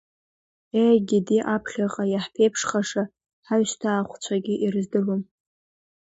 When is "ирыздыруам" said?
4.63-5.21